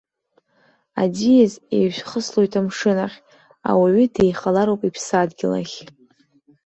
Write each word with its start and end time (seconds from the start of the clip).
Аӡиас 1.01 1.53
еижәхыслоит 1.77 2.53
амшын 2.59 2.97
ахь, 3.05 3.17
ауаҩы 3.69 4.03
деихалароуп 4.13 4.81
иԥсадгьыл 4.87 5.53
ахь! 5.59 5.77